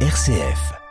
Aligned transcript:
RCF. 0.00 0.85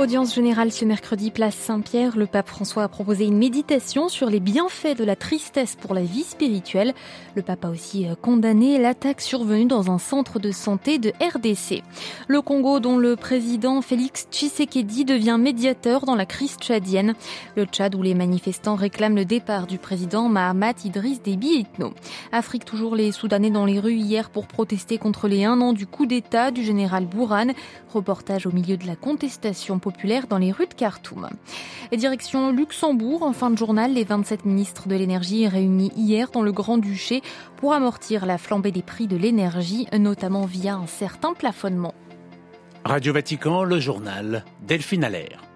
Audience 0.00 0.34
générale 0.34 0.72
ce 0.72 0.86
mercredi, 0.86 1.30
place 1.30 1.54
Saint-Pierre. 1.54 2.16
Le 2.16 2.24
pape 2.24 2.48
François 2.48 2.84
a 2.84 2.88
proposé 2.88 3.26
une 3.26 3.36
méditation 3.36 4.08
sur 4.08 4.30
les 4.30 4.40
bienfaits 4.40 4.96
de 4.96 5.04
la 5.04 5.14
tristesse 5.14 5.76
pour 5.76 5.92
la 5.92 6.00
vie 6.00 6.22
spirituelle. 6.22 6.94
Le 7.34 7.42
pape 7.42 7.66
a 7.66 7.68
aussi 7.68 8.08
euh, 8.08 8.14
condamné 8.14 8.78
l'attaque 8.78 9.20
survenue 9.20 9.66
dans 9.66 9.90
un 9.90 9.98
centre 9.98 10.38
de 10.38 10.52
santé 10.52 10.98
de 10.98 11.12
RDC. 11.20 11.82
Le 12.28 12.40
Congo, 12.40 12.80
dont 12.80 12.96
le 12.96 13.14
président 13.14 13.82
Félix 13.82 14.26
Tshisekedi 14.32 15.04
devient 15.04 15.36
médiateur 15.38 16.06
dans 16.06 16.16
la 16.16 16.24
crise 16.24 16.56
tchadienne. 16.56 17.12
Le 17.54 17.66
Tchad, 17.66 17.94
où 17.94 18.00
les 18.00 18.14
manifestants 18.14 18.76
réclament 18.76 19.16
le 19.16 19.26
départ 19.26 19.66
du 19.66 19.76
président 19.76 20.30
Mahamat 20.30 20.76
Idriss 20.86 21.20
Déby 21.20 21.48
Itno. 21.48 21.92
Afrique, 22.32 22.64
toujours 22.64 22.96
les 22.96 23.12
Soudanais 23.12 23.50
dans 23.50 23.66
les 23.66 23.78
rues 23.78 23.96
hier 23.96 24.30
pour 24.30 24.46
protester 24.46 24.96
contre 24.96 25.28
les 25.28 25.44
un 25.44 25.60
an 25.60 25.74
du 25.74 25.86
coup 25.86 26.06
d'État 26.06 26.52
du 26.52 26.64
général 26.64 27.04
Bourhan. 27.04 27.48
Reportage 27.92 28.46
au 28.46 28.50
milieu 28.50 28.78
de 28.78 28.86
la 28.86 28.96
contestation 28.96 29.78
dans 30.28 30.38
les 30.38 30.52
rues 30.52 30.66
de 30.66 30.74
Khartoum. 30.74 31.28
Et 31.92 31.96
direction 31.96 32.52
Luxembourg, 32.52 33.22
en 33.22 33.32
fin 33.32 33.50
de 33.50 33.58
journal, 33.58 33.92
les 33.92 34.04
27 34.04 34.44
ministres 34.44 34.88
de 34.88 34.94
l'énergie 34.94 35.46
réunis 35.48 35.92
hier 35.96 36.30
dans 36.30 36.42
le 36.42 36.52
Grand-Duché 36.52 37.22
pour 37.56 37.72
amortir 37.72 38.26
la 38.26 38.38
flambée 38.38 38.72
des 38.72 38.82
prix 38.82 39.06
de 39.06 39.16
l'énergie, 39.16 39.86
notamment 39.98 40.46
via 40.46 40.74
un 40.74 40.86
certain 40.86 41.34
plafonnement. 41.34 41.94
Radio 42.84 43.12
Vatican, 43.12 43.64
le 43.64 43.78
journal 43.78 44.44
Delphine 44.66 45.04
Allaire. 45.04 45.49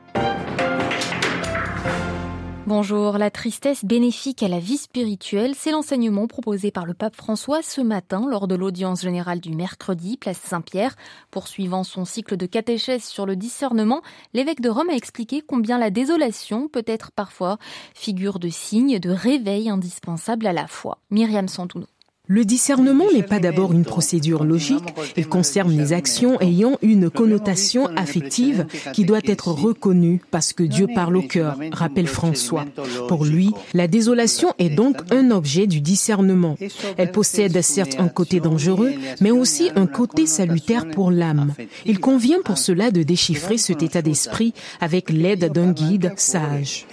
Bonjour, 2.67 3.19
la 3.19 3.31
tristesse 3.31 3.85
bénéfique 3.85 4.43
à 4.43 4.49
la 4.49 4.59
vie 4.59 4.79
spirituelle, 4.79 5.55
c'est 5.55 5.71
l'enseignement 5.71 6.27
proposé 6.27 6.71
par 6.71 6.87
le 6.87 6.95
pape 6.95 7.15
François 7.15 7.61
ce 7.61 7.83
matin 7.83 8.27
lors 8.27 8.49
de 8.49 8.55
l'audience 8.55 9.03
générale 9.03 9.41
du 9.41 9.51
mercredi, 9.51 10.17
place 10.17 10.39
Saint-Pierre. 10.39 10.97
Poursuivant 11.31 11.85
son 11.85 12.07
cycle 12.07 12.39
de 12.39 12.47
catéchèse 12.47 13.05
sur 13.05 13.27
le 13.27 13.37
discernement, 13.37 14.01
l'évêque 14.33 14.62
de 14.62 14.71
Rome 14.71 14.89
a 14.89 14.95
expliqué 14.95 15.43
combien 15.43 15.77
la 15.77 15.91
désolation 15.91 16.69
peut 16.69 16.84
être 16.87 17.12
parfois 17.12 17.59
figure 17.93 18.39
de 18.39 18.48
signe 18.48 18.99
de 18.99 19.11
réveil 19.11 19.69
indispensable 19.69 20.47
à 20.47 20.55
la 20.55 20.67
foi. 20.67 20.97
Myriam 21.11 21.49
Santouno. 21.49 21.84
Le 22.27 22.47
discernement 22.47 23.05
n'est 23.12 23.22
pas 23.22 23.39
d'abord 23.39 23.75
une 23.75 23.84
procédure 23.84 24.44
logique, 24.44 24.94
il 25.14 25.28
concerne 25.28 25.77
les 25.77 25.92
actions 25.92 26.41
ayant 26.41 26.78
une 26.81 27.11
connotation 27.11 27.86
affective 27.97 28.64
qui 28.94 29.05
doit 29.05 29.20
être 29.27 29.48
reconnue 29.48 30.22
parce 30.31 30.55
que 30.55 30.62
Dieu 30.62 30.86
parle 30.94 31.19
au 31.19 31.22
cœur, 31.22 31.58
rappelle 31.72 32.06
François. 32.06 32.64
Pour 33.08 33.27
lui, 33.27 33.50
la 33.75 33.89
désolation 33.89 34.55
est 34.58 34.70
donc 34.70 34.97
un 35.11 35.31
objet 35.33 35.66
du 35.66 35.83
discernement. 35.83 36.56
Elle 36.97 37.12
possède 37.12 37.61
certes 37.61 37.97
un 37.98 38.08
côté 38.08 38.41
dangereux, 38.41 38.92
mais 39.20 39.31
aussi 39.31 39.69
un 39.77 39.86
côté 39.86 40.25
salutaire 40.25 40.88
pour 40.88 41.11
l'âme. 41.11 41.53
Il 41.84 42.00
convient 42.00 42.41
pour 42.42 42.56
cela 42.56 42.91
de 42.91 43.03
déchiffrer 43.03 43.59
cet 43.59 43.83
état 43.83 44.00
d'esprit 44.00 44.55
avec 44.81 45.11
l'aide 45.11 45.53
d'un 45.53 45.72
guide 45.72 46.14
sage. 46.16 46.86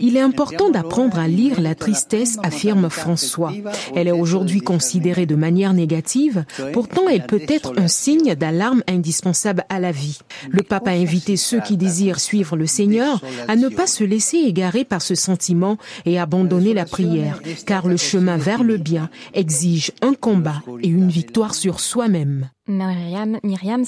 Il 0.00 0.16
est 0.16 0.20
important 0.20 0.70
d'apprendre 0.70 1.18
à 1.18 1.28
lire 1.28 1.60
la 1.60 1.74
tristesse, 1.74 2.38
affirme 2.42 2.88
François. 2.88 3.52
Elle 3.94 4.08
est 4.08 4.12
aujourd'hui 4.12 4.60
considérée 4.60 5.26
de 5.26 5.34
manière 5.34 5.72
négative, 5.72 6.44
pourtant 6.72 7.08
elle 7.08 7.26
peut 7.26 7.42
être 7.48 7.72
un 7.76 7.88
signe 7.88 8.34
d'alarme 8.34 8.82
indispensable 8.88 9.64
à 9.68 9.80
la 9.80 9.92
vie. 9.92 10.18
Le 10.50 10.62
pape 10.62 10.88
a 10.88 10.92
invité 10.92 11.36
ceux 11.36 11.60
qui 11.60 11.76
désirent 11.76 12.20
suivre 12.20 12.56
le 12.56 12.66
Seigneur 12.66 13.20
à 13.48 13.56
ne 13.56 13.68
pas 13.68 13.86
se 13.86 14.04
laisser 14.04 14.38
égarer 14.38 14.84
par 14.84 15.02
ce 15.02 15.14
sentiment 15.14 15.76
et 16.06 16.18
abandonner 16.18 16.74
la 16.74 16.84
prière, 16.84 17.40
car 17.66 17.86
le 17.86 17.96
chemin 17.96 18.36
vers 18.36 18.64
le 18.64 18.76
bien 18.76 19.10
exige 19.34 19.92
un 20.00 20.14
combat 20.14 20.62
et 20.82 20.88
une 20.88 21.08
victoire 21.08 21.54
sur 21.54 21.80
soi-même. 21.80 22.48
Myriam, 22.72 23.38
Myriam. 23.42 23.84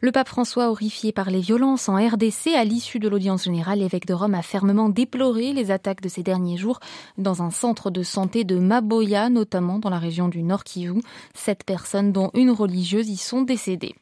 Le 0.00 0.12
pape 0.12 0.28
François, 0.28 0.68
horrifié 0.68 1.12
par 1.12 1.30
les 1.30 1.40
violences 1.40 1.88
en 1.88 1.94
RDC 1.96 2.48
à 2.56 2.64
l'issue 2.64 2.98
de 2.98 3.08
l'audience 3.08 3.44
générale, 3.44 3.78
l'évêque 3.78 4.06
de 4.06 4.14
Rome 4.14 4.34
a 4.34 4.42
fermement 4.42 4.88
déploré 4.88 5.52
les 5.52 5.70
attaques 5.70 6.00
de 6.00 6.08
ces 6.08 6.22
derniers 6.22 6.56
jours 6.56 6.80
dans 7.18 7.42
un 7.42 7.50
centre 7.50 7.90
de 7.90 8.02
santé 8.02 8.44
de 8.44 8.58
Maboya, 8.58 9.28
notamment 9.28 9.78
dans 9.78 9.90
la 9.90 9.98
région 9.98 10.28
du 10.28 10.42
Nord 10.42 10.64
Kivu. 10.64 11.00
Sept 11.34 11.64
personnes, 11.64 12.12
dont 12.12 12.30
une 12.34 12.50
religieuse, 12.50 13.08
y 13.08 13.16
sont 13.16 13.42
décédées. 13.42 13.94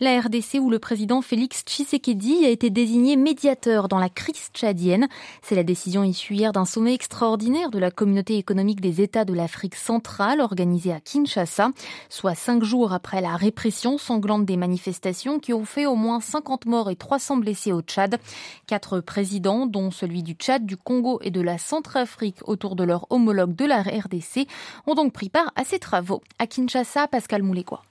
La 0.00 0.20
RDC, 0.20 0.58
où 0.60 0.70
le 0.70 0.78
président 0.78 1.22
Félix 1.22 1.62
Tshisekedi 1.64 2.44
a 2.44 2.48
été 2.48 2.70
désigné 2.70 3.16
médiateur 3.16 3.88
dans 3.88 3.98
la 3.98 4.08
crise 4.08 4.50
tchadienne. 4.52 5.08
C'est 5.42 5.54
la 5.54 5.62
décision 5.62 6.04
issue 6.04 6.34
hier 6.34 6.52
d'un 6.52 6.64
sommet 6.64 6.94
extraordinaire 6.94 7.70
de 7.70 7.78
la 7.78 7.90
communauté 7.90 8.36
économique 8.36 8.80
des 8.80 9.02
États 9.02 9.24
de 9.24 9.34
l'Afrique 9.34 9.74
centrale 9.74 10.40
organisé 10.40 10.92
à 10.92 11.00
Kinshasa, 11.00 11.70
soit 12.08 12.34
cinq 12.34 12.64
jours 12.64 12.92
après 12.92 13.20
la 13.20 13.33
répression 13.36 13.98
sanglante 13.98 14.44
des 14.44 14.56
manifestations 14.56 15.38
qui 15.38 15.52
ont 15.52 15.64
fait 15.64 15.86
au 15.86 15.94
moins 15.94 16.20
50 16.20 16.66
morts 16.66 16.90
et 16.90 16.96
300 16.96 17.38
blessés 17.38 17.72
au 17.72 17.80
Tchad. 17.80 18.18
Quatre 18.66 19.00
présidents, 19.00 19.66
dont 19.66 19.90
celui 19.90 20.22
du 20.22 20.32
Tchad, 20.34 20.66
du 20.66 20.76
Congo 20.76 21.18
et 21.22 21.30
de 21.30 21.40
la 21.40 21.58
Centrafrique 21.58 22.38
autour 22.44 22.76
de 22.76 22.84
leur 22.84 23.06
homologue 23.10 23.54
de 23.54 23.64
la 23.64 23.82
RDC, 23.82 24.46
ont 24.86 24.94
donc 24.94 25.12
pris 25.12 25.28
part 25.28 25.52
à 25.56 25.64
ces 25.64 25.78
travaux. 25.78 26.22
À 26.38 26.46
Kinshasa, 26.46 27.08
Pascal 27.08 27.42
Moulécois. 27.42 27.82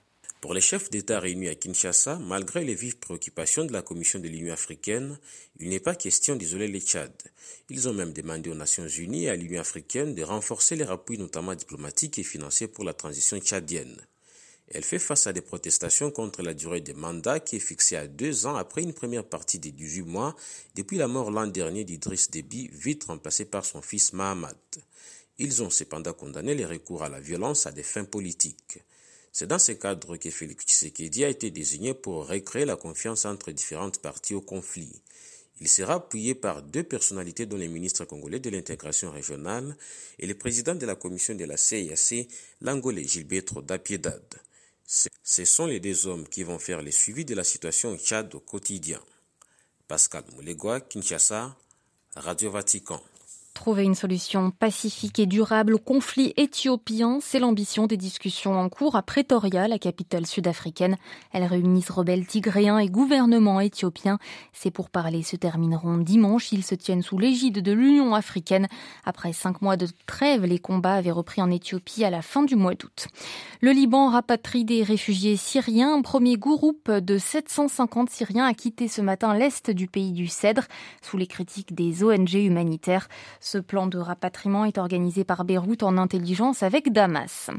Pour 0.44 0.52
les 0.52 0.60
chefs 0.60 0.90
d'État 0.90 1.20
réunis 1.20 1.48
à 1.48 1.54
Kinshasa, 1.54 2.18
malgré 2.18 2.66
les 2.66 2.74
vives 2.74 2.98
préoccupations 2.98 3.64
de 3.64 3.72
la 3.72 3.80
Commission 3.80 4.18
de 4.18 4.28
l'Union 4.28 4.52
africaine, 4.52 5.18
il 5.58 5.70
n'est 5.70 5.80
pas 5.80 5.94
question 5.94 6.36
d'isoler 6.36 6.68
les 6.68 6.82
Tchad. 6.82 7.14
Ils 7.70 7.88
ont 7.88 7.94
même 7.94 8.12
demandé 8.12 8.50
aux 8.50 8.54
Nations 8.54 8.86
unies 8.86 9.24
et 9.24 9.30
à 9.30 9.36
l'Union 9.36 9.62
africaine 9.62 10.14
de 10.14 10.22
renforcer 10.22 10.76
les 10.76 10.84
appuis 10.84 11.16
notamment 11.16 11.54
diplomatiques 11.54 12.18
et 12.18 12.22
financiers 12.22 12.68
pour 12.68 12.84
la 12.84 12.92
transition 12.92 13.38
tchadienne. 13.38 13.96
Elle 14.68 14.84
fait 14.84 14.98
face 14.98 15.26
à 15.26 15.32
des 15.32 15.42
protestations 15.42 16.10
contre 16.10 16.42
la 16.42 16.54
durée 16.54 16.80
des 16.80 16.94
mandats 16.94 17.38
qui 17.38 17.56
est 17.56 17.60
fixée 17.60 17.96
à 17.96 18.06
deux 18.06 18.46
ans 18.46 18.56
après 18.56 18.82
une 18.82 18.94
première 18.94 19.24
partie 19.24 19.58
des 19.58 19.72
18 19.72 20.02
mois 20.02 20.34
depuis 20.74 20.96
la 20.96 21.06
mort 21.06 21.30
l'an 21.30 21.46
dernier 21.46 21.84
d'Idriss 21.84 22.30
Déby, 22.30 22.68
vite 22.72 23.04
remplacé 23.04 23.44
par 23.44 23.64
son 23.64 23.82
fils 23.82 24.12
Mahamat. 24.14 24.54
Ils 25.38 25.62
ont 25.62 25.70
cependant 25.70 26.14
condamné 26.14 26.54
les 26.54 26.64
recours 26.64 27.02
à 27.02 27.08
la 27.08 27.20
violence 27.20 27.66
à 27.66 27.72
des 27.72 27.82
fins 27.82 28.04
politiques. 28.04 28.78
C'est 29.32 29.48
dans 29.48 29.58
ce 29.58 29.72
cadre 29.72 30.16
que 30.16 30.30
Félix 30.30 30.64
Tshisekedi 30.64 31.24
a 31.24 31.28
été 31.28 31.50
désigné 31.50 31.92
pour 31.92 32.28
recréer 32.28 32.64
la 32.64 32.76
confiance 32.76 33.24
entre 33.24 33.50
différentes 33.50 34.00
parties 34.00 34.34
au 34.34 34.40
conflit. 34.40 35.02
Il 35.60 35.68
sera 35.68 35.94
appuyé 35.94 36.34
par 36.34 36.62
deux 36.62 36.84
personnalités 36.84 37.44
dont 37.44 37.56
les 37.56 37.68
ministres 37.68 38.04
congolais 38.04 38.40
de 38.40 38.50
l'intégration 38.50 39.10
régionale 39.10 39.76
et 40.18 40.26
le 40.26 40.34
président 40.34 40.74
de 40.74 40.86
la 40.86 40.94
commission 40.94 41.34
de 41.34 41.44
la 41.44 41.56
CIAC, 41.56 42.28
l'Angolais 42.60 43.04
Gilberto 43.04 43.60
Dapiedad. 43.60 44.22
Ce 44.86 45.44
sont 45.44 45.66
les 45.66 45.80
deux 45.80 46.06
hommes 46.06 46.28
qui 46.28 46.42
vont 46.42 46.58
faire 46.58 46.82
le 46.82 46.90
suivi 46.90 47.24
de 47.24 47.34
la 47.34 47.44
situation 47.44 47.90
au 47.92 47.96
Tchad 47.96 48.34
au 48.34 48.40
quotidien. 48.40 49.00
Pascal 49.88 50.24
Moulegua, 50.34 50.80
Kinshasa, 50.80 51.56
Radio 52.16 52.50
Vatican. 52.50 53.02
Trouver 53.54 53.84
une 53.84 53.94
solution 53.94 54.50
pacifique 54.50 55.20
et 55.20 55.26
durable 55.26 55.74
au 55.74 55.78
conflit 55.78 56.34
éthiopien, 56.36 57.18
c'est 57.22 57.38
l'ambition 57.38 57.86
des 57.86 57.96
discussions 57.96 58.58
en 58.58 58.68
cours 58.68 58.96
à 58.96 59.02
Pretoria, 59.02 59.68
la 59.68 59.78
capitale 59.78 60.26
sud-africaine. 60.26 60.96
Elles 61.32 61.44
réunissent 61.44 61.90
rebelles 61.90 62.26
tigréens 62.26 62.78
et 62.78 62.88
gouvernement 62.88 63.60
éthiopien. 63.60 64.18
Ces 64.52 64.72
pourparlers 64.72 65.22
se 65.22 65.36
termineront 65.36 65.98
dimanche. 65.98 66.52
Ils 66.52 66.64
se 66.64 66.74
tiennent 66.74 67.02
sous 67.02 67.16
l'égide 67.16 67.62
de 67.62 67.72
l'Union 67.72 68.14
africaine. 68.14 68.66
Après 69.06 69.32
cinq 69.32 69.62
mois 69.62 69.76
de 69.76 69.86
trêve, 70.06 70.44
les 70.44 70.58
combats 70.58 70.94
avaient 70.94 71.10
repris 71.12 71.40
en 71.40 71.50
Éthiopie 71.50 72.04
à 72.04 72.10
la 72.10 72.22
fin 72.22 72.42
du 72.42 72.56
mois 72.56 72.74
d'août. 72.74 73.06
Le 73.60 73.70
Liban 73.70 74.10
rapatrie 74.10 74.64
des 74.64 74.82
réfugiés 74.82 75.36
syriens. 75.36 75.94
Un 75.94 76.02
premier 76.02 76.36
groupe 76.36 76.90
de 76.90 77.16
750 77.16 78.10
Syriens 78.10 78.46
a 78.46 78.52
quitté 78.52 78.88
ce 78.88 79.00
matin 79.00 79.32
l'est 79.32 79.70
du 79.70 79.86
pays 79.86 80.12
du 80.12 80.26
Cèdre, 80.26 80.64
sous 81.00 81.16
les 81.16 81.26
critiques 81.26 81.74
des 81.74 82.02
ONG 82.04 82.34
humanitaires. 82.34 83.08
Ce 83.46 83.58
plan 83.58 83.86
de 83.86 83.98
rapatriement 83.98 84.64
est 84.64 84.78
organisé 84.78 85.22
par 85.22 85.44
Beyrouth 85.44 85.82
en 85.82 85.98
intelligence 85.98 86.62
avec 86.62 86.90
Damas. 86.94 87.50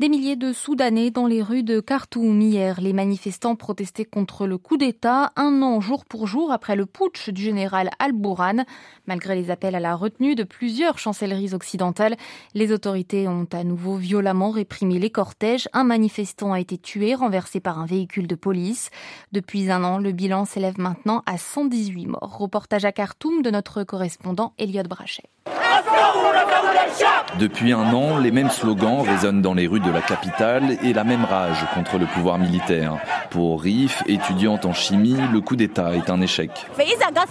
Des 0.00 0.08
milliers 0.08 0.36
de 0.36 0.54
Soudanais 0.54 1.10
dans 1.10 1.26
les 1.26 1.42
rues 1.42 1.62
de 1.62 1.80
Khartoum 1.80 2.40
hier. 2.40 2.80
Les 2.80 2.94
manifestants 2.94 3.54
protestaient 3.54 4.06
contre 4.06 4.46
le 4.46 4.56
coup 4.56 4.78
d'État 4.78 5.32
un 5.36 5.60
an 5.60 5.82
jour 5.82 6.06
pour 6.06 6.26
jour 6.26 6.50
après 6.50 6.76
le 6.76 6.86
putsch 6.86 7.28
du 7.28 7.42
général 7.42 7.90
Al-Bourhan. 7.98 8.64
Malgré 9.06 9.34
les 9.34 9.50
appels 9.50 9.74
à 9.74 9.80
la 9.80 9.96
retenue 9.96 10.34
de 10.34 10.44
plusieurs 10.44 10.98
chancelleries 10.98 11.52
occidentales, 11.52 12.16
les 12.54 12.72
autorités 12.72 13.28
ont 13.28 13.46
à 13.52 13.64
nouveau 13.64 13.96
violemment 13.96 14.50
réprimé 14.50 14.98
les 14.98 15.10
cortèges. 15.10 15.68
Un 15.74 15.84
manifestant 15.84 16.54
a 16.54 16.60
été 16.60 16.78
tué, 16.78 17.14
renversé 17.14 17.60
par 17.60 17.78
un 17.78 17.86
véhicule 17.86 18.28
de 18.28 18.34
police. 18.34 18.88
Depuis 19.32 19.70
un 19.70 19.84
an, 19.84 19.98
le 19.98 20.12
bilan 20.12 20.46
s'élève 20.46 20.78
maintenant 20.80 21.22
à 21.26 21.36
118 21.36 22.06
morts. 22.06 22.38
Reportage 22.38 22.86
à 22.86 22.92
Khartoum 22.92 23.42
de 23.42 23.50
notre 23.50 23.84
correspondant 23.84 24.54
Elliot 24.56 24.84
Brachet. 24.84 25.17
Depuis 27.38 27.72
un 27.72 27.92
an, 27.94 28.18
les 28.18 28.32
mêmes 28.32 28.50
slogans 28.50 29.02
résonnent 29.02 29.42
dans 29.42 29.54
les 29.54 29.66
rues 29.66 29.80
de 29.80 29.90
la 29.90 30.00
capitale 30.00 30.76
et 30.82 30.92
la 30.92 31.04
même 31.04 31.24
rage 31.24 31.64
contre 31.74 31.98
le 31.98 32.06
pouvoir 32.06 32.38
militaire. 32.38 32.98
Pour 33.30 33.60
Rif, 33.60 34.02
étudiante 34.06 34.64
en 34.64 34.72
chimie, 34.72 35.16
le 35.32 35.40
coup 35.40 35.54
d'État 35.54 35.94
est 35.94 36.08
un 36.08 36.20
échec. 36.20 36.50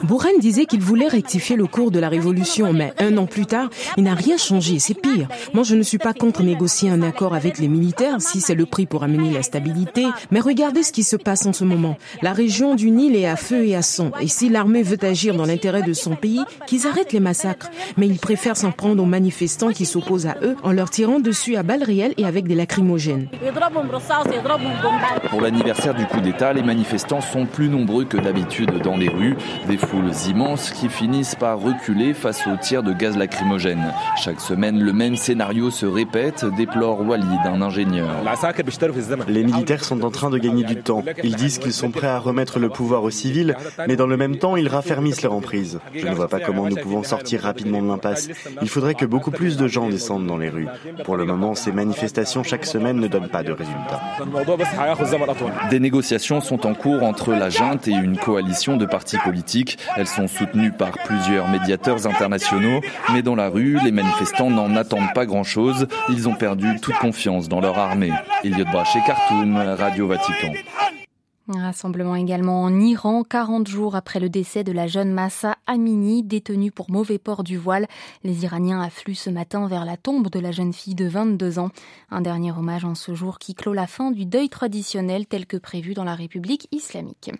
Bourren 0.04 0.38
disait 0.40 0.66
qu'il 0.66 0.82
voulait 0.82 1.08
rectifier 1.08 1.56
le 1.56 1.66
cours 1.66 1.90
de 1.90 2.00
la 2.00 2.10
révolution, 2.10 2.72
mais 2.72 2.94
un 3.00 3.18
an 3.18 3.26
plus 3.26 3.46
tard, 3.46 3.70
il 3.98 4.04
n'a 4.04 4.14
rien 4.14 4.38
changé, 4.38 4.78
c'est 4.80 4.94
pire. 4.94 5.28
Moi, 5.54 5.64
je 5.64 5.76
ne 5.76 5.82
suis 5.82 5.98
pas 5.98 6.14
contre 6.14 6.44
négocier 6.44 6.90
un 6.90 7.02
accord 7.02 7.34
avec 7.34 7.58
les 7.58 7.68
militaires 7.68 8.22
si 8.22 8.42
c'est 8.42 8.54
le 8.56 8.66
prix 8.66 8.86
pour 8.86 9.04
amener 9.04 9.32
la 9.32 9.42
stabilité, 9.42 10.06
mais 10.30 10.40
regardez 10.40 10.84
ce 10.84 10.92
qui 10.92 11.04
se 11.04 11.16
passe 11.16 11.46
en 11.46 11.54
ce 11.54 11.64
moment. 11.64 11.98
La 12.22 12.34
région 12.34 12.76
du 12.76 12.92
Nil 12.92 13.16
est 13.16 13.28
à 13.28 13.36
feu 13.36 13.66
et 13.66 13.76
à 13.76 13.82
sang, 13.82 14.12
et 14.22 14.28
si 14.28 14.50
l'armée 14.50 14.84
veut 14.84 15.04
agir 15.04 15.36
dans 15.36 15.46
l'intérêt 15.46 15.82
de 15.82 15.94
son 15.94 16.16
pays, 16.16 16.44
qu'ils 16.68 16.86
arrêtent 16.86 17.14
les 17.14 17.20
massacres. 17.20 17.70
Mais 17.98 18.08
ils 18.08 18.20
préfèrent 18.20 18.58
s'en 18.58 18.72
prendre 18.72 19.02
aux 19.02 19.08
manifestants 19.08 19.72
qui 19.72 19.86
s'opposent 19.86 20.28
à 20.28 20.38
eux 20.44 20.56
en 20.64 20.72
leur 20.72 20.90
tirant 20.90 21.20
dessus 21.20 21.56
à 21.56 21.64
balles 21.64 21.84
réelles 21.84 22.14
et 22.18 22.26
avec 22.26 22.48
des 22.48 22.56
lacrymogènes. 22.56 23.30
Pour 25.30 25.42
l'anniversaire 25.42 25.87
du 25.94 26.06
coup 26.06 26.20
d'État, 26.20 26.54
les 26.54 26.64
manifestants 26.64 27.22
sont 27.22 27.46
plus 27.46 27.70
nombreux 27.70 28.06
que 28.06 28.18
d'habitude 28.18 28.82
dans 28.84 28.98
les 28.98 29.10
rues, 29.10 29.36
des 29.68 29.78
foules 29.78 30.12
immenses 30.28 30.72
qui 30.72 30.90
finissent 30.90 31.36
par 31.36 31.60
reculer 31.60 32.14
face 32.14 32.46
aux 32.48 32.58
tirs 32.58 32.84
de 32.84 32.94
gaz 32.94 33.18
lacrymogène. 33.18 33.94
Chaque 34.18 34.40
semaine, 34.40 34.80
le 34.80 34.94
même 34.94 35.16
scénario 35.16 35.72
se 35.72 35.86
répète, 35.86 36.46
déplore 36.58 37.02
Walid, 37.02 37.40
un 37.46 37.62
ingénieur. 37.62 38.08
Les 39.28 39.44
militaires 39.44 39.84
sont 39.84 40.04
en 40.04 40.12
train 40.12 40.30
de 40.30 40.38
gagner 40.38 40.64
du 40.64 40.78
temps. 40.78 41.04
Ils 41.24 41.36
disent 41.36 41.60
qu'ils 41.60 41.74
sont 41.74 41.92
prêts 41.92 42.08
à 42.08 42.20
remettre 42.20 42.60
le 42.60 42.70
pouvoir 42.70 43.04
aux 43.04 43.12
civils, 43.12 43.56
mais 43.88 43.96
dans 43.96 44.08
le 44.08 44.18
même 44.18 44.38
temps, 44.38 44.56
ils 44.56 44.68
raffermissent 44.68 45.22
leur 45.22 45.34
emprise. 45.34 45.80
Je 45.94 46.08
ne 46.08 46.14
vois 46.14 46.28
pas 46.28 46.40
comment 46.40 46.68
nous 46.68 46.78
pouvons 46.78 47.04
sortir 47.04 47.42
rapidement 47.42 47.82
de 47.82 47.88
l'impasse. 47.88 48.30
Il 48.62 48.70
faudrait 48.70 48.96
que 48.96 49.06
beaucoup 49.06 49.32
plus 49.32 49.58
de 49.58 49.68
gens 49.68 49.90
descendent 49.90 50.28
dans 50.28 50.38
les 50.38 50.50
rues. 50.50 50.68
Pour 51.04 51.18
le 51.18 51.26
moment, 51.26 51.56
ces 51.56 51.72
manifestations 51.72 52.44
chaque 52.44 52.66
semaine 52.66 52.98
ne 52.98 53.08
donnent 53.08 53.30
pas 53.30 53.44
de 53.44 53.52
résultats. 53.52 54.02
Des 55.70 55.77
négociations 55.80 56.42
sont 56.42 56.66
en 56.66 56.74
cours 56.74 57.04
entre 57.04 57.32
la 57.34 57.50
junte 57.50 57.88
et 57.88 57.92
une 57.92 58.18
coalition 58.18 58.78
de 58.78 58.86
partis 58.86 59.18
politiques. 59.18 59.78
Elles 59.96 60.08
sont 60.08 60.28
soutenues 60.28 60.72
par 60.72 60.92
plusieurs 61.06 61.50
médiateurs 61.50 62.08
internationaux, 62.08 62.82
mais 63.14 63.22
dans 63.22 63.36
la 63.36 63.50
rue, 63.50 63.80
les 63.84 63.92
manifestants 63.92 64.50
n'en 64.50 64.76
attendent 64.76 65.14
pas 65.14 65.26
grand-chose. 65.26 65.88
Ils 66.10 66.28
ont 66.28 66.36
perdu 66.36 66.80
toute 66.82 66.98
confiance 66.98 67.50
dans 67.50 67.62
leur 67.62 67.78
armée. 67.78 68.12
Elliot 68.44 68.66
Brachet, 68.72 69.00
Khartoum, 69.06 69.58
Radio 69.58 70.08
Vatican. 70.08 70.54
Rassemblement 71.50 72.18
également 72.18 72.64
en 72.64 72.78
Iran, 72.78 73.24
40 73.24 73.70
jours 73.70 73.96
après 73.96 74.20
le 74.20 74.28
décès 74.28 74.66
de 74.66 74.74
la 74.74 74.86
jeune 74.86 75.14
Massa 75.14 75.56
Amini, 75.66 76.22
détenue 76.22 76.72
pour 76.72 76.92
mauvais 76.92 77.20
port 77.20 77.42
du 77.46 77.58
voile. 77.58 77.88
Les 78.26 78.44
Iraniens 78.44 78.82
affluent 78.82 79.16
ce 79.16 79.30
matin 79.30 79.66
vers 79.70 79.86
la 79.86 79.96
tombe 79.96 80.30
de 80.30 80.40
la 80.40 80.52
jeune 80.52 80.74
fille 80.74 80.94
de 80.94 81.08
22 81.08 81.60
ans. 81.60 81.70
Un 82.12 82.20
dernier 82.20 82.52
hommage 82.52 82.84
en 82.84 82.96
ce 82.96 83.16
jour 83.16 83.40
qui 83.40 83.56
clôt 83.56 83.72
la 83.72 83.88
fin 83.88 84.12
du 84.12 84.26
deuil 84.26 84.50
traditionnel 84.50 85.26
tel 85.26 85.46
que 85.46 85.56
prévu 85.56 85.94
dans 85.94 86.04
la 86.04 86.16
République 86.16 86.68
islamique. 86.74 87.32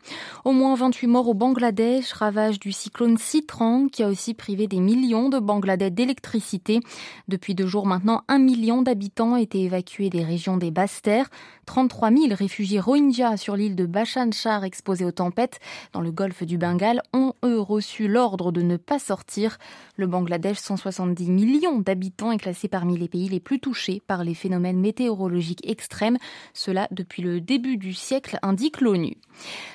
Au 0.46 0.54
moins 0.54 0.76
28 0.76 1.08
morts 1.08 1.28
au 1.28 1.34
Bangladesh, 1.34 2.14
ravage 2.14 2.60
du 2.60 2.72
cyclone 2.72 3.18
Citrang 3.18 3.88
qui 3.92 4.04
a 4.04 4.08
aussi 4.08 4.34
privé 4.34 4.68
des 4.68 4.80
millions 4.80 5.28
de 5.28 5.40
Bangladais 5.40 5.92
d'électricité. 5.92 6.80
Depuis 7.28 7.56
deux 7.56 7.68
jours 7.68 7.86
maintenant, 7.86 8.24
un 8.30 8.40
million 8.40 8.84
d'habitants 8.84 9.36
étaient 9.36 9.64
évacués 9.64 10.10
des 10.10 10.24
régions 10.24 10.56
des 10.56 10.72
basses-terres. 10.72 11.30
33 11.66 12.12
000 12.12 12.24
réfugiés 12.32 12.80
Rohingyas 12.80 13.36
sur 13.36 13.58
l'île 13.58 13.76
de 13.76 13.86
Bachan 13.98 14.30
Char 14.32 14.64
exposés 14.64 15.06
aux 15.06 15.12
tempêtes 15.12 15.60
dans 15.92 16.02
le 16.02 16.12
golfe 16.12 16.44
du 16.44 16.60
Bengale 16.60 17.02
ont 17.14 17.34
eux 17.44 17.60
reçu 17.60 18.08
l'ordre 18.08 18.52
de 18.52 18.62
ne 18.62 18.78
pas 18.78 19.00
sortir. 19.00 19.58
Le 19.96 20.06
Bangladesh, 20.06 20.60
170 20.60 21.32
millions 21.32 21.80
d'habitants, 21.80 22.32
est 22.32 22.38
classé 22.38 22.68
parmi 22.68 22.96
les 22.96 23.08
pays 23.08 23.28
les 23.28 23.40
plus 23.40 23.60
touchés 23.60 24.04
par 24.06 24.24
les 24.24 24.36
phénomènes 24.36 24.80
météorologiques 24.80 25.68
extrêmes. 25.68 26.20
Cela 26.54 26.88
depuis 26.92 27.24
le 27.24 27.42
début 27.42 27.78
du 27.78 27.96
siècle, 27.96 28.38
indique 28.44 28.82
l'ONU. 28.82 29.18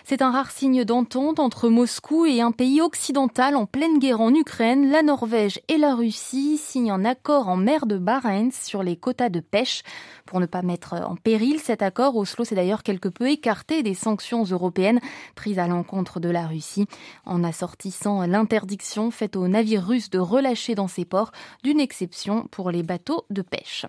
C'est 0.04 0.22
un 0.22 0.30
rare 0.30 0.50
signe 0.50 0.84
d'entente 0.84 1.38
entre 1.38 1.68
Moscou 1.68 2.26
et 2.26 2.40
un 2.40 2.52
pays 2.52 2.80
occidental 2.80 3.56
en 3.56 3.66
pleine 3.66 3.98
guerre 3.98 4.20
en 4.20 4.34
Ukraine. 4.34 4.90
La 4.90 5.02
Norvège 5.02 5.60
et 5.68 5.78
la 5.78 5.94
Russie 5.94 6.58
signent 6.58 6.92
un 6.92 7.04
accord 7.04 7.48
en 7.48 7.56
mer 7.56 7.86
de 7.86 7.98
Barents 7.98 8.50
sur 8.52 8.82
les 8.82 8.96
quotas 8.96 9.28
de 9.28 9.40
pêche. 9.40 9.82
Pour 10.26 10.40
ne 10.40 10.46
pas 10.46 10.62
mettre 10.62 10.94
en 10.94 11.16
péril 11.16 11.60
cet 11.60 11.82
accord, 11.82 12.16
Oslo 12.16 12.44
s'est 12.44 12.54
d'ailleurs 12.54 12.82
quelque 12.82 13.08
peu 13.08 13.30
écarté 13.30 13.82
des 13.82 13.94
sanctions 13.94 14.44
européennes 14.44 15.00
prises 15.34 15.58
à 15.58 15.66
l'encontre 15.66 16.20
de 16.20 16.28
la 16.28 16.46
Russie 16.46 16.86
en 17.24 17.44
assortissant 17.44 18.26
l'interdiction 18.26 19.10
faite 19.10 19.36
aux 19.36 19.48
navires 19.48 19.86
russes 19.86 20.10
de 20.10 20.18
relâcher 20.18 20.74
dans 20.74 20.88
ses 20.88 21.04
ports 21.04 21.32
d'une 21.62 21.80
exception 21.80 22.46
pour 22.50 22.70
les 22.70 22.82
bateaux 22.82 23.24
de 23.30 23.42
pêche. 23.42 23.86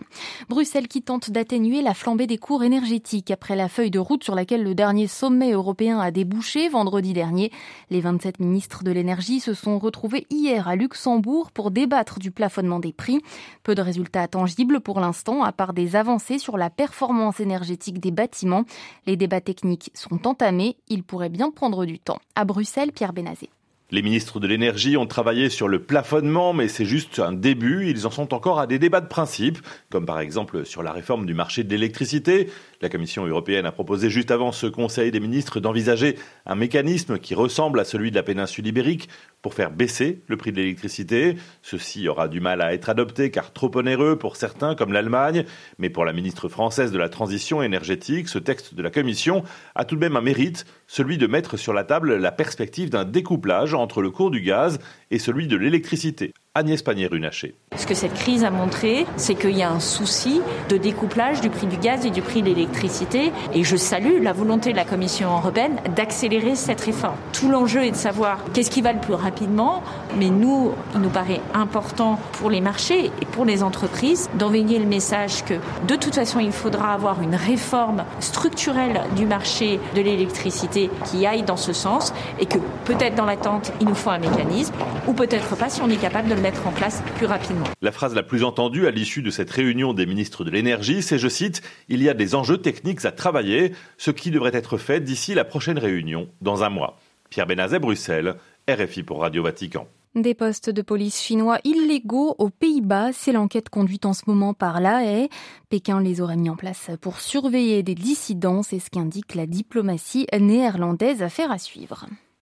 Bruxelles 0.49 0.87
qui 0.87 1.01
tente 1.01 1.31
d'atténuer 1.31 1.81
la 1.81 1.93
flambée 1.93 2.27
des 2.27 2.37
cours 2.37 2.63
énergétiques 2.63 3.31
après 3.31 3.55
la 3.55 3.69
feuille 3.69 3.91
de 3.91 3.99
route 3.99 4.23
sur 4.23 4.35
laquelle 4.35 4.63
le 4.63 4.75
dernier 4.75 5.07
sommet 5.07 5.55
européen 5.63 5.99
a 5.99 6.11
débouché 6.11 6.67
vendredi 6.67 7.13
dernier. 7.13 7.51
Les 7.89 8.01
27 8.01 8.39
ministres 8.39 8.83
de 8.83 8.91
l'énergie 8.91 9.39
se 9.39 9.53
sont 9.53 9.79
retrouvés 9.79 10.27
hier 10.29 10.67
à 10.67 10.75
Luxembourg 10.75 11.51
pour 11.51 11.71
débattre 11.71 12.19
du 12.19 12.31
plafonnement 12.31 12.79
des 12.79 12.91
prix. 12.91 13.21
Peu 13.63 13.73
de 13.73 13.81
résultats 13.81 14.27
tangibles 14.27 14.81
pour 14.81 14.99
l'instant, 14.99 15.41
à 15.43 15.53
part 15.53 15.73
des 15.73 15.95
avancées 15.95 16.37
sur 16.37 16.57
la 16.57 16.69
performance 16.69 17.39
énergétique 17.39 17.99
des 17.99 18.11
bâtiments. 18.11 18.65
Les 19.07 19.15
débats 19.15 19.41
techniques 19.41 19.89
sont 19.93 20.27
entamés. 20.27 20.75
Ils 20.89 21.03
pourraient 21.03 21.29
bien 21.29 21.49
prendre 21.49 21.85
du 21.85 21.97
temps. 21.97 22.19
À 22.35 22.43
Bruxelles, 22.43 22.91
Pierre 22.91 23.13
Benazé. 23.13 23.49
Les 23.93 24.01
ministres 24.01 24.39
de 24.39 24.47
l'énergie 24.47 24.97
ont 24.97 25.05
travaillé 25.05 25.51
sur 25.51 25.67
le 25.67 25.77
plafonnement, 25.77 26.51
mais 26.51 26.67
c'est 26.67 26.83
juste 26.83 27.19
un 27.19 27.31
début. 27.31 27.87
Ils 27.91 28.07
en 28.07 28.09
sont 28.09 28.33
encore 28.33 28.59
à 28.59 28.65
des 28.65 28.79
débats 28.79 29.01
de 29.01 29.07
principe, 29.07 29.59
comme 29.91 30.07
par 30.07 30.19
exemple 30.19 30.65
sur 30.65 30.81
la 30.81 30.91
réforme 30.91 31.27
du 31.27 31.35
marché 31.35 31.63
de 31.63 31.69
l'électricité. 31.69 32.49
La 32.83 32.89
Commission 32.89 33.25
européenne 33.25 33.65
a 33.65 33.71
proposé 33.71 34.09
juste 34.09 34.29
avant 34.29 34.51
ce 34.51 34.67
Conseil 34.67 35.09
des 35.09 35.21
ministres 35.21 35.61
d'envisager 35.61 36.17
un 36.45 36.55
mécanisme 36.55 37.17
qui 37.17 37.33
ressemble 37.33 37.79
à 37.79 37.85
celui 37.85 38.11
de 38.11 38.15
la 38.17 38.23
péninsule 38.23 38.67
ibérique 38.67 39.07
pour 39.41 39.53
faire 39.53 39.71
baisser 39.71 40.21
le 40.27 40.35
prix 40.35 40.51
de 40.51 40.57
l'électricité. 40.57 41.37
Ceci 41.61 42.09
aura 42.09 42.27
du 42.27 42.41
mal 42.41 42.61
à 42.61 42.73
être 42.73 42.89
adopté 42.89 43.31
car 43.31 43.53
trop 43.53 43.71
onéreux 43.77 44.17
pour 44.17 44.35
certains 44.35 44.75
comme 44.75 44.91
l'Allemagne, 44.91 45.45
mais 45.77 45.89
pour 45.89 46.03
la 46.03 46.11
ministre 46.11 46.49
française 46.49 46.91
de 46.91 46.97
la 46.97 47.07
transition 47.07 47.63
énergétique, 47.63 48.27
ce 48.27 48.37
texte 48.37 48.75
de 48.75 48.83
la 48.83 48.91
Commission 48.91 49.43
a 49.75 49.85
tout 49.85 49.95
de 49.95 50.01
même 50.01 50.17
un 50.17 50.21
mérite, 50.21 50.65
celui 50.85 51.17
de 51.17 51.25
mettre 51.25 51.55
sur 51.55 51.71
la 51.71 51.85
table 51.85 52.17
la 52.17 52.33
perspective 52.33 52.89
d'un 52.89 53.05
découplage 53.05 53.73
entre 53.73 54.01
le 54.01 54.11
cours 54.11 54.29
du 54.29 54.41
gaz 54.41 54.79
et 55.09 55.19
celui 55.19 55.47
de 55.47 55.55
l'électricité. 55.55 56.33
Agnès 56.55 56.83
Pannier-Runacher. 56.83 57.55
Ce 57.75 57.87
que 57.87 57.95
cette 57.95 58.13
crise 58.13 58.43
a 58.43 58.51
montré, 58.51 59.07
c'est 59.17 59.33
qu'il 59.33 59.57
y 59.57 59.63
a 59.63 59.71
un 59.71 59.79
souci 59.79 60.39
de 60.69 60.77
découplage 60.77 61.41
du 61.41 61.49
prix 61.49 61.65
du 61.65 61.77
gaz 61.77 62.05
et 62.05 62.11
du 62.11 62.21
prix 62.21 62.43
de 62.43 62.49
l'électricité. 62.49 63.31
Et 63.55 63.63
je 63.63 63.75
salue 63.75 64.21
la 64.21 64.33
volonté 64.33 64.71
de 64.71 64.75
la 64.75 64.85
Commission 64.85 65.35
européenne 65.35 65.77
d'accélérer 65.95 66.53
cette 66.53 66.81
réforme. 66.81 67.15
Tout 67.31 67.49
l'enjeu 67.49 67.85
est 67.85 67.89
de 67.89 67.95
savoir 67.95 68.37
qu'est-ce 68.53 68.69
qui 68.69 68.83
va 68.83 68.93
le 68.93 68.99
plus 68.99 69.15
rapidement. 69.15 69.81
Mais 70.19 70.29
nous, 70.29 70.73
il 70.93 71.01
nous 71.01 71.09
paraît 71.09 71.41
important 71.55 72.19
pour 72.33 72.51
les 72.51 72.61
marchés 72.61 73.05
et 73.07 73.25
pour 73.31 73.45
les 73.45 73.63
entreprises 73.63 74.29
d'envoyer 74.35 74.77
le 74.77 74.85
message 74.85 75.43
que 75.45 75.55
de 75.87 75.95
toute 75.95 76.13
façon, 76.13 76.39
il 76.39 76.51
faudra 76.51 76.93
avoir 76.93 77.23
une 77.23 77.33
réforme 77.33 78.03
structurelle 78.19 79.01
du 79.15 79.25
marché 79.25 79.79
de 79.95 80.01
l'électricité 80.01 80.91
qui 81.05 81.25
aille 81.25 81.41
dans 81.41 81.57
ce 81.57 81.73
sens 81.73 82.13
et 82.39 82.45
que 82.45 82.59
peut-être 82.85 83.15
dans 83.15 83.25
l'attente, 83.25 83.73
il 83.81 83.87
nous 83.87 83.95
faut 83.95 84.11
un 84.11 84.19
mécanisme 84.19 84.75
ou 85.07 85.13
peut-être 85.13 85.55
pas 85.55 85.69
si 85.69 85.81
on 85.81 85.89
est 85.89 85.95
capable 85.95 86.29
de 86.29 86.35
le 86.35 86.42
mettre 86.43 86.67
en 86.67 86.73
place 86.73 87.01
plus 87.15 87.25
rapidement. 87.25 87.63
La 87.81 87.93
phrase 87.93 88.13
la 88.13 88.21
plus 88.21 88.43
entendue 88.43 88.85
à 88.85 88.91
l'issue 88.91 89.21
de 89.21 89.31
cette 89.31 89.49
réunion 89.49 89.93
des 89.93 90.05
ministres 90.05 90.43
de 90.43 90.51
l'énergie, 90.51 91.01
c'est, 91.01 91.17
je 91.17 91.29
cite, 91.29 91.61
Il 91.87 92.03
y 92.03 92.09
a 92.09 92.13
des 92.13 92.35
enjeux 92.35 92.57
techniques 92.57 93.05
à 93.05 93.13
travailler, 93.13 93.71
ce 93.97 94.11
qui 94.11 94.29
devrait 94.29 94.51
être 94.53 94.77
fait 94.77 94.99
d'ici 94.99 95.35
la 95.35 95.45
prochaine 95.45 95.79
réunion, 95.79 96.27
dans 96.41 96.63
un 96.63 96.69
mois. 96.69 96.97
Pierre 97.29 97.47
Benazet, 97.47 97.79
Bruxelles, 97.79 98.35
RFI 98.69 99.03
pour 99.03 99.21
Radio 99.21 99.41
Vatican. 99.41 99.87
Des 100.15 100.33
postes 100.33 100.69
de 100.69 100.81
police 100.81 101.21
chinois 101.21 101.59
illégaux 101.63 102.35
aux 102.37 102.49
Pays-Bas, 102.49 103.13
c'est 103.13 103.31
l'enquête 103.31 103.69
conduite 103.69 104.05
en 104.05 104.11
ce 104.11 104.23
moment 104.27 104.53
par 104.53 104.81
l'AE. 104.81 105.29
Pékin 105.69 106.01
les 106.01 106.19
aurait 106.19 106.35
mis 106.35 106.49
en 106.49 106.57
place 106.57 106.91
pour 106.99 107.21
surveiller 107.21 107.83
des 107.83 107.95
dissidents, 107.95 108.63
c'est 108.63 108.79
ce 108.79 108.89
qu'indique 108.89 109.33
la 109.33 109.47
diplomatie 109.47 110.27
néerlandaise. 110.37 111.23
Affaire 111.23 111.51
à 111.51 111.57
suivre. 111.57 112.05